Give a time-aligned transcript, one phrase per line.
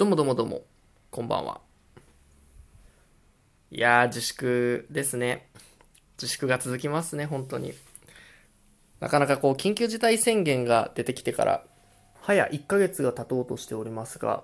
[0.00, 0.62] どうもどうもどうも、
[1.10, 1.60] こんばんは。
[3.70, 5.50] いやー、自粛ですね。
[6.16, 7.74] 自粛が続きますね、本当に。
[9.00, 11.64] なかなかこう、緊急事態宣言が出てきてから、
[12.22, 14.42] 早1ヶ月が経とうとしておりますが、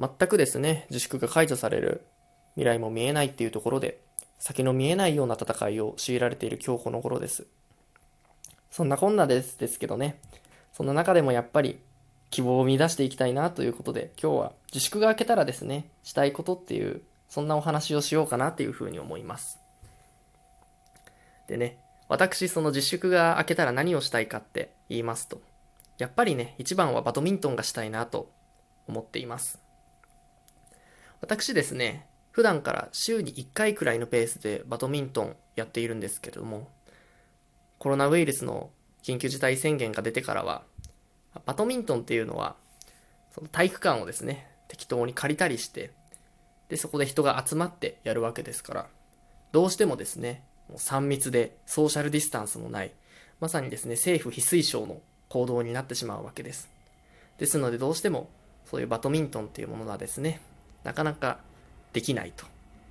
[0.00, 2.06] 全くですね、自粛が解除される
[2.54, 4.00] 未来も見えないっていうところで、
[4.38, 7.44] 先の見えないような戦いを強いられている今日この頃です。
[8.70, 10.18] そんなこんなですですけどね、
[10.72, 11.78] そんな中でもやっぱり
[12.30, 19.58] 希望を見出していきたいなということで、今日は自粛が明けたらですね、したいことっていう、そんなお話をしようかなっていうふうに思います。
[21.48, 25.40] でね、私、その自粛が明けたら何をしたいかって言いますと、
[25.98, 28.30] やっぱりね、一番はバドミントンがしたいなと
[28.86, 29.58] 思っています。
[31.20, 36.68] 私ですね、普段から週に1回くらいのペースでバドミントンやっているんですけれども、
[37.78, 38.70] コロナウイルスの
[39.02, 40.64] 緊急事態宣言が出てからは、
[41.46, 42.56] バドミントンっていうのは、
[43.32, 45.92] その体育館をですね、適当に借りたりして、
[46.68, 48.86] で、そこで人が集まってやるわけですから、
[49.52, 52.92] どうしてもですね、もう3密でソーシャルディスタンスもない、
[53.38, 56.68] まさにですね、政府非推奨の行動になってしまうわけです。
[57.38, 58.28] ですので、どうしても、
[58.64, 60.40] そういうバドミントンっていうものはですね、
[60.82, 61.38] なかなか
[61.92, 62.44] できないと。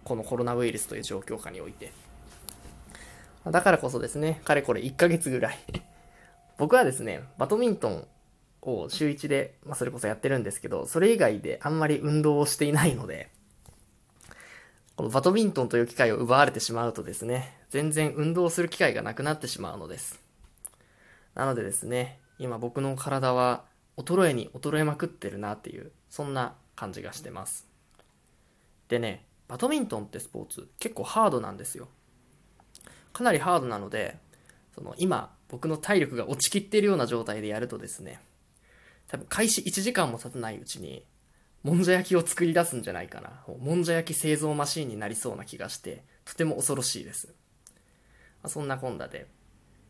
[0.06, 1.92] このコロナウイルスという状況下において。
[3.45, 5.59] だからこそですね、かれこれ1ヶ月ぐらい
[6.58, 8.08] 僕はですね、バドミントン
[8.66, 13.30] を週1で、まあ、それこそやってるんですけど、それ以外であんまり運動をしていないので、
[14.95, 20.19] このバドミントンという機会を奪われてしまうとですね、全然運動する機会がなくなってしまうのです。
[21.35, 23.66] なのでですね、今僕の体は
[23.97, 27.67] 衰えに衰えまくってるなっていう、そんな感じがしてます。
[28.88, 31.88] でね、バドミントンってスポーツ結構ハードなんですよ。
[33.13, 34.17] かなりハードなので、
[34.73, 38.19] その今僕の体力が落ちきっているような状態でやるとですね、
[39.08, 41.06] 多分開始1時間も経たないうちに、
[41.64, 43.44] もんじゃ焼きを作り出すんじゃないかな。
[43.59, 47.34] もんじゃ焼き製造マシーンになりそうな気がして、とても恐ろしいです。
[48.44, 49.28] ま、そんなこんなで、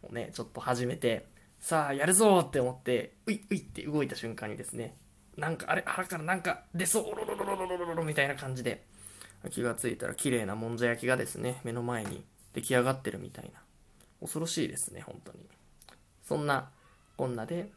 [0.01, 1.25] もうね、ちょっと始めて、
[1.59, 4.95] さあ、やるぞって思って、ういういって動いた瞬間にですね、
[5.37, 8.85] なんか、あれ、腹からなんか出そう、おろろろろろろろみたいな感じで、
[9.51, 12.23] 気がついたら綺麗なもんじゃ焼きがですね、目の前に
[12.53, 13.59] 出来上がってるみたいな。
[14.21, 15.39] 恐ろしいですね、本当に。
[16.23, 16.69] そんな
[17.17, 17.69] こんなで、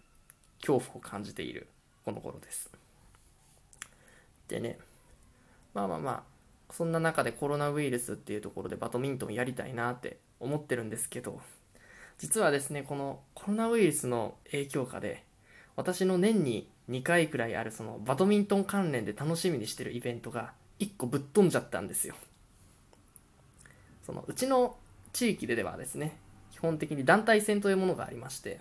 [0.61, 1.69] 恐怖を感じている
[2.05, 2.71] この頃です。
[4.49, 4.79] でね、
[5.75, 11.41] まあまあまあ、そんな中でコロナウイルスっていうところでバドミントンやりたいなって思ってるんですけど、
[12.19, 15.25] 実はですね、このコロナウイルスの影響下で、
[15.77, 22.15] 私の年に2回くらいあるそのバドミントン関連で楽しみにしてるイベントが1個ぶっ飛んじゃったんですよ。
[24.05, 24.77] そのうちの
[25.13, 26.17] 地域でではですね、
[26.51, 28.61] 基本的に団体戦というものがありまして、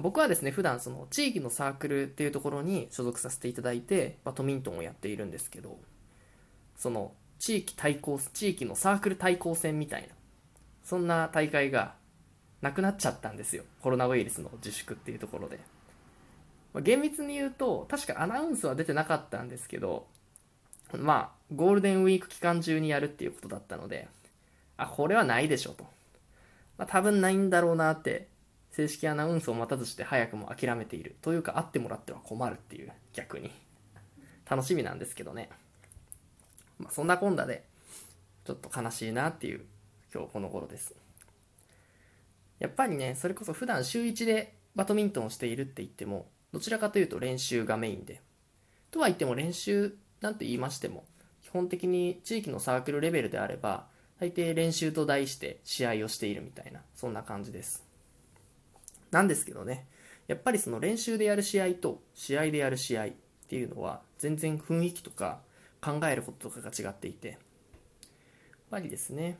[0.00, 5.78] 僕はですね、普段その地域のサークルっていうところに所属させていただいて、バドミントンをやっているんですけど、
[6.76, 10.08] その地域対抗、地域のサークル対抗戦みたいな、
[10.84, 11.94] そんな大会が
[12.60, 13.64] なくなっちゃったんですよ。
[13.82, 15.58] コロナウイルスの自粛っていうところで。
[16.72, 20.06] まあ、厳密に言うと、確かアナウンスは出てなかったんですけど、
[20.92, 24.08] まあ、ゴールデンウィーク期間中にやるっていうことだったので、
[24.76, 25.84] あ、これはないでしょと。
[26.76, 28.28] まあ、多分ないんだろうなって
[28.78, 33.50] 正式アナウンスを待たずして早くも諦めているというか会ってもらっては困るっていう逆に。
[34.48, 35.50] 楽しみなんですけどね。
[36.78, 37.64] まあそんなこんなで
[38.44, 39.64] ちょっと悲しいなっていう
[40.14, 40.94] 今日この頃です。
[42.60, 48.22] やっぱりねそれこそ普段週1でバドミントンをしているって言ってもどちらかというと練習がメインで。
[48.92, 51.04] とは言っても練習なんて言いましても
[51.42, 53.86] 基本的に地域のサークルレベルであれば
[54.20, 57.87] 大抵練習と題して試合をしているみたいなそんな感じです。
[59.10, 59.86] なんですけどね、
[60.26, 63.10] やっぱりその練習でやる試合と試合でやる試合っ
[63.48, 65.40] ていうのは全然雰囲気とか
[65.80, 67.38] 考えることとかが違っていて、やっ
[68.70, 69.38] ぱりですね、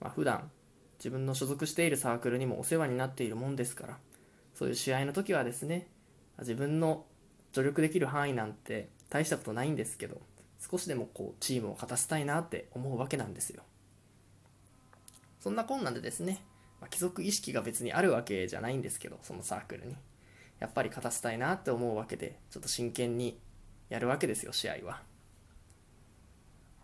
[0.00, 0.50] まあ、普段
[0.98, 3.98] 自分の所属しているサークルにもお世話になっているもんですから、
[4.54, 5.86] そういう試合の時はですね、
[6.38, 7.04] 自分の
[7.52, 10.20] 助力できる範囲なんて大したことないんですけど、
[10.58, 13.62] 少しでもこうチームを勝たせたいなって思うわけなんですよ。
[15.40, 16.42] そんな困難でですね、
[16.84, 19.96] まあ、貴族意識が別にあるわけじゃないんですけどそのサークルに。
[20.60, 23.38] やっぱり勝たせたいなって思うわけでちょっと真剣に
[23.88, 25.02] やるわけですよ試合は。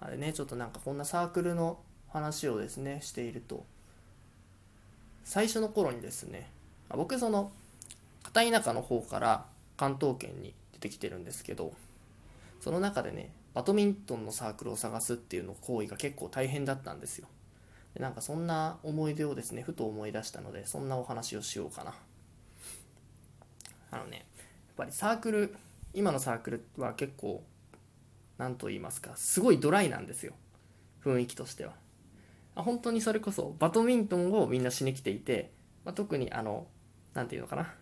[0.00, 3.64] あれねちょっとなんかこんなサークルの話をですねしていると
[5.24, 6.50] 最初の頃にですね
[6.88, 7.52] 僕その
[8.22, 11.72] 片田舎の方から関東圏に出てきてるんですけど
[12.60, 17.28] その中でねバドミントンのサークルを探すっていうの行為が結構大変だったんですよ。
[17.98, 21.94] なんかそんな思い出をですねふと思い出したのでそんなお話をしようかな。
[23.90, 24.24] あのねやっ
[24.76, 25.56] ぱりサークル
[25.92, 27.42] 今のサークルは結構
[28.38, 30.34] 何と言いますかすごいドライなんですよ。
[31.04, 31.74] 雰囲気としては。
[32.54, 35.50] 本当にそれこそバドミントンをみんなしに来ていて、
[35.84, 36.66] まあ、特にあの
[37.14, 37.74] 何て言うのかな。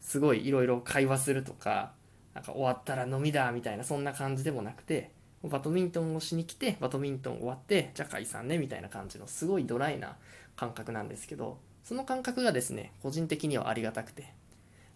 [0.00, 1.92] すごいいろいろ会話するとか
[2.32, 5.10] なんか終わったら飲みだみたいなそんな感じでもなくて
[5.44, 10.16] バドミントンをしに来てバドミントン終わってじゃあ解散ねみたいな感じのすごいドライな
[10.56, 14.32] 感覚なんですけどその感覚がですね個人的にはありがたくて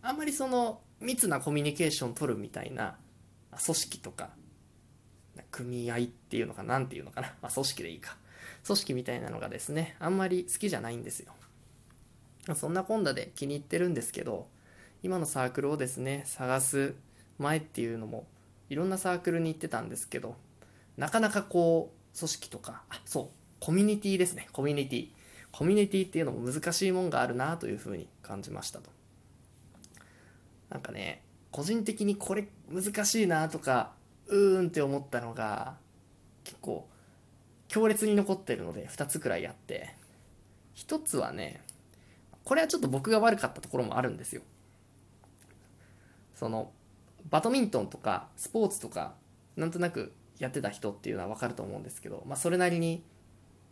[0.02, 2.96] あんまりその密なコミュニケーション取るみたいな
[3.64, 4.30] 組織とか
[5.50, 8.16] 組合っていうのか何ていうのかな、まあ、組織でいいか
[8.66, 11.32] 組織みたいなのがですねあんまり好きじゃないんですよ。
[12.54, 14.48] そんなこんなで気に入ってるんですけど
[15.02, 16.94] 今のサークルをですね探す
[17.38, 18.26] 前っていうのも
[18.70, 20.36] いろんなサークルに行ってたんですけど
[20.96, 23.28] なかなかこう組織とかあそう
[23.60, 24.48] コミュニティですね。
[24.52, 25.08] コミュニティ。
[25.52, 28.90] コミュニティっていうのも難しいもんがあるなというふうに感じましたと。
[30.70, 33.92] なんかね個人的にこれ難しいなとか
[34.28, 35.74] うーんって思ったのが
[36.44, 36.88] 結構
[37.68, 39.94] 強烈に残ってるので2つくらいあって
[40.76, 41.60] 1つはね
[42.44, 44.42] これはちょっと僕が悪かったところもあるんですよ。
[46.34, 46.70] その
[47.28, 49.14] バドミントンとかスポーツとか
[49.56, 53.04] なんとなくやってた人っていうのは分かると思うんですけど、まあ、それなりに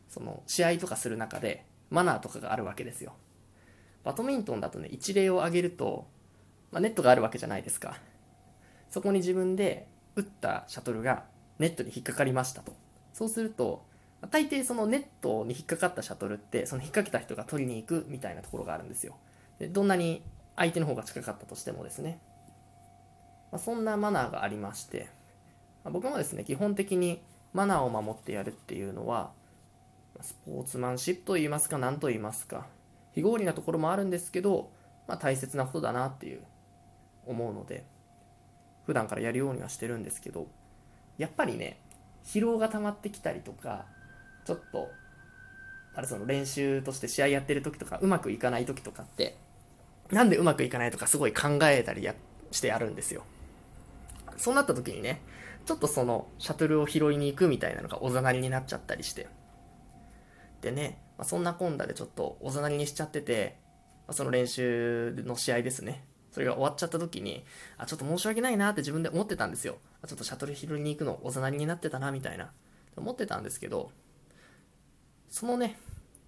[0.08, 3.14] その試合とかする中でマナーとかがあるわけですよ。
[4.04, 6.06] バドミントンだとね一例を挙げると、
[6.70, 7.96] まあ、ネットがあるわけじゃないですか。
[8.90, 9.86] そこに自分で
[10.16, 11.24] 打ったシャトルが
[11.58, 12.72] ネットに引っかかりましたと。
[13.12, 13.84] そうすると
[14.30, 19.16] 大抵そのネットに引っかかったシャトルってその引っ掛けた人が取りに行くみたいなところがあるんですよ。
[19.58, 20.22] でどんなに
[20.56, 22.20] 相手の方が近かったとしてもですね、
[23.50, 25.08] ま、そんなマナーがありまして、
[25.84, 27.20] ま、僕もですね基本的に
[27.52, 29.30] マナーを守ってやるっていうのは
[30.20, 32.66] スポーツマンシップと言いますか何と言いますか
[33.12, 34.70] 非合理なところもあるんですけど、
[35.06, 36.42] まあ、大切なことだなっていう
[37.26, 37.84] 思うので
[38.86, 40.46] 普段からやるようにはしてるんですけど
[41.18, 41.78] やっぱりね
[42.24, 43.86] 疲労が溜まってきたりとか
[44.44, 44.90] ちょっと
[45.94, 49.36] あれその練習として試合やってる時とかうまくいかない時とかって
[50.10, 52.14] なんでうまくいかないとかすごい考えたりや
[52.50, 53.24] してやるんですよ。
[54.38, 55.20] そうなった時にね
[55.66, 59.28] ちょっとそのシャトルを拾いに行くみたいなのがおざなりになっちゃったりして
[60.62, 63.58] でね、まあ、そんなこんなでちょっとおざなりにしちゃってて、
[64.06, 67.44] まあ、その練習の試合ですねそれが終わっちゃった時に、
[67.78, 69.78] あ、ちょっと申し訳ないなって自分で思ってたんですよ。
[70.06, 72.52] ちょっとシャトル拾いに行くのおざなりになってたな、みたいな。
[72.96, 73.90] 思ってたんですけど、
[75.28, 75.78] そのね、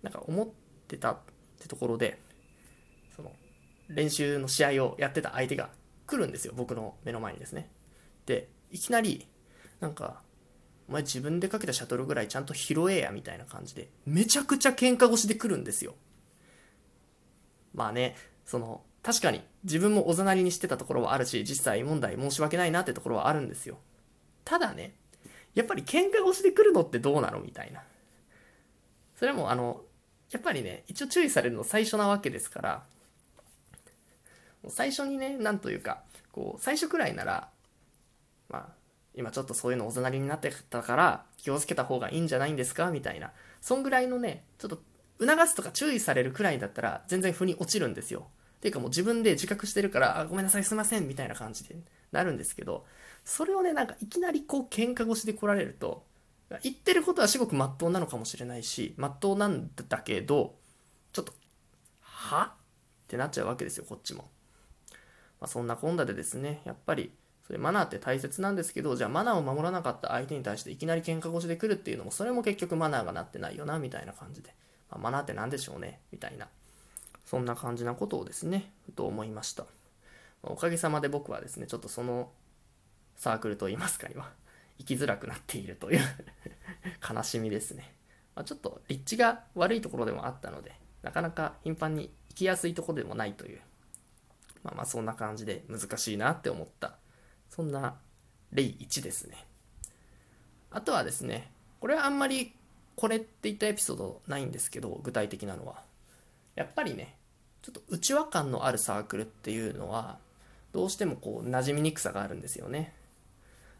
[0.03, 0.49] なんか思っ
[0.89, 1.19] てたっ
[1.61, 2.19] てところで、
[3.15, 3.33] その、
[3.89, 5.71] 練習の試合をやってた相手が
[6.07, 7.71] 来るんですよ、僕の目の前にですね。
[8.31, 9.27] で、いきなり、
[9.81, 10.23] なんか、
[10.89, 15.97] お前自分でかけたシャトルぐらいちゃんと拾えや、みたいな感じで、めちゃくちゃ喧嘩腰で来るんですよ。
[17.75, 23.79] まあね、その、確かに自分もおざなりにしてたところはあるし、実際問題申し訳ないなってところはあるんですよ。
[24.45, 24.95] ただね、
[25.55, 27.83] やっぱり喧嘩腰で来るのってどうなのみたいな。
[29.17, 29.83] それもあの、
[30.31, 32.87] やっぱりね、一応注意されるの最初なわけですから、
[34.69, 37.49] 最初にね、なんというか、こう、最初くらいなら、
[38.51, 38.69] まあ、
[39.15, 42.91] 今ちょっとそういうのおざなりになってたから気をつけた方がいいんじゃないんですか？
[42.91, 43.33] みたいな。
[43.61, 44.83] そんぐらいのね、ちょっと
[45.21, 48.27] 促すとか注意されるくらいだったら全然腑に落ちるんですよ。
[48.57, 51.77] っていうかもう自分で自覚してるから、あ、ごめんなさい、すいません、みたいな感じで
[52.13, 52.85] なるんですけど、
[53.25, 56.05] それをね、なんかいきなりこう喧嘩越しで来られると、
[56.63, 60.57] 言ってることはすごく真っ当なのかもしれないし、真っ当なんだけど、
[61.13, 61.33] ちょっと、
[62.01, 62.55] は？
[62.55, 62.57] っ
[63.09, 64.29] てなっちゃうわけですよ、こっちも。
[65.41, 67.13] まあ、そんなこんなでですね、やっぱり、
[67.51, 74.55] それマナーって大切なんですけど、じゃあマナーを守らなかった相手に対していきなり喧嘩越しで来るっていうのも、それも結局マナーがなってないよな、みたいな感じで。
[74.89, 76.47] まあ、マナーって何でしょうね、みたいな。
[77.27, 79.65] そんな感じなことをですね、ふと思いました。
[80.45, 82.31] おかげさまで僕はですね、ちょっとその
[83.17, 84.31] サークルといいますかには、
[84.79, 86.01] 生きづらくなっているという
[87.13, 87.93] 悲しみですね。
[88.37, 93.61] まあ、ちょっと立地が悪いところでもあったので、なかなか頻繁に行きやすいところでもないという、
[94.63, 97.00] まあまあそんな感じで難しいなって思った、
[97.51, 97.97] そんな
[98.53, 99.45] 例1ですね。
[100.71, 102.53] あとはですね、これはあんまり
[102.97, 105.83] これっていったエピソードないんですけど、具体的なのは。
[106.55, 107.17] やっぱりね、
[107.63, 110.19] ちょっと内輪感のあるサークルっていうのは
[110.73, 112.95] どうしてもこう馴染みにくさがあるんですよね。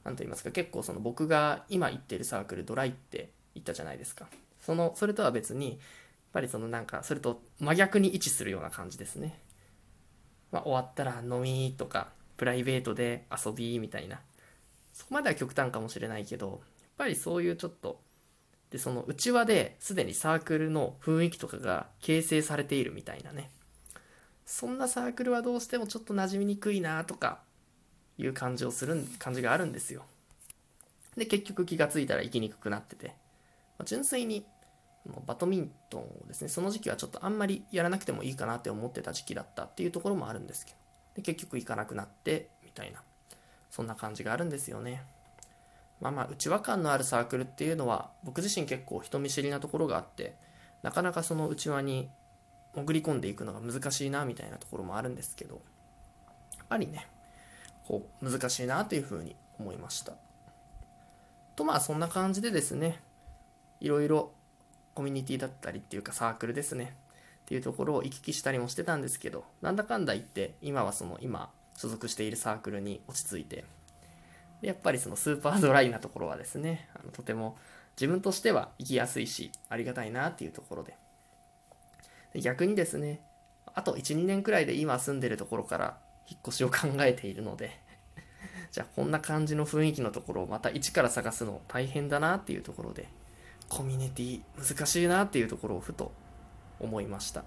[0.05, 4.27] なんと言いますか結構その僕が今行ってるサークルドライって言ったじゃないですか。
[4.61, 5.79] そのそれとは別にやっ
[6.33, 9.39] ぱりそのなんかそれと真逆に位置するような感じですね。
[10.53, 12.09] まあ、終わったら飲みとか
[12.41, 14.19] プライベートで遊びみたいな。
[14.95, 16.59] そこまでは極端かもしれないけどやっ
[16.97, 18.01] ぱりそういうちょっと
[18.71, 23.51] でその内輪ですでにサークルの雰囲気とかが形成されているみたいなね。
[24.47, 27.41] そんなサークルはどうしてもちょっと馴染みにくいなとか
[28.17, 30.05] いう感じをする感じがあるんですよ。
[31.19, 33.13] で結局気がついたら行きにくくなってて、ま
[33.81, 34.47] あ、純粋に
[35.27, 40.80] バドミントンをですねその時期はちょっとあんまりやらなくてもいいかなって思ってた時期だったっていうところもあるんですけど。
[41.15, 43.03] で結局行かなくなってみたいな。
[43.71, 45.03] そんな感じがあるんですよね。
[46.01, 50.35] まあまあ内輪感のあるサークルっていうのは僕自身結構人見知りなところがあって
[50.83, 52.11] なかなかその内輪に
[52.75, 55.61] 潜り込んでいくのが難しいなみたいなところもあるんですけど
[56.57, 57.07] やっぱりね
[57.87, 60.15] こう難しいなというふうに思いました。
[61.55, 63.01] とまあそんな感じでですね
[63.81, 64.33] いろいろ
[64.95, 66.97] コミュニティだったりっていうかサークルですね。
[67.51, 73.65] っていうところを行き来したりもしてたんですけどなんだかんだ言って今はその今所属しているサークルに落ち着いて
[74.63, 77.59] やっぱりそのスーパードライなところはですねあのとても
[77.97, 80.95] 自分としては行きやすいしありがたいなっていうところで。
[82.35, 83.21] で逆にですね
[83.67, 87.81] あと12年くらいで今住んでるところから引っ越しを考えているので
[88.71, 93.09] じゃあこんな感じの雰囲気のところをまた一から探すの大変だなっていうところで
[93.69, 96.13] コミュニティ難しいなっていうところをふと
[96.81, 97.45] 思いました。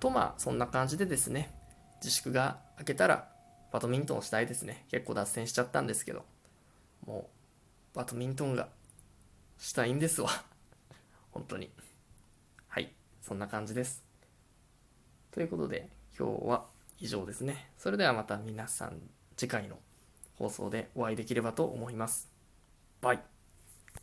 [0.00, 1.50] とまあそんな感じでですね
[2.00, 3.28] 自粛が明けたら
[3.72, 4.84] バドミントンをしたいですね。
[4.90, 6.24] 結構脱線しちゃったんですけど
[7.06, 7.28] も
[7.94, 8.68] うバドミントンが
[9.58, 10.30] したいんですわ。
[11.32, 11.70] 本当に。
[12.68, 12.92] はい。
[13.22, 14.04] そんな感じです。
[15.30, 16.66] ということで今日は
[16.98, 17.70] 以上ですね。
[17.76, 19.00] それではまた皆さん
[19.36, 19.78] 次回の
[20.36, 22.30] 放送でお会いできればと思います。
[23.00, 23.37] バイ。